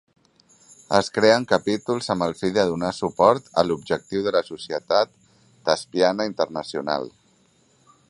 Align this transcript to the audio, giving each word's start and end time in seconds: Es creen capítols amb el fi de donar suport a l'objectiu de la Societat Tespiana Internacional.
Es 0.99 1.09
creen 1.17 1.43
capítols 1.51 2.09
amb 2.13 2.25
el 2.29 2.33
fi 2.39 2.51
de 2.57 2.65
donar 2.71 2.91
suport 3.01 3.53
a 3.63 3.67
l'objectiu 3.69 4.27
de 4.29 4.35
la 4.39 4.45
Societat 4.51 5.15
Tespiana 5.71 6.31
Internacional. 6.35 7.11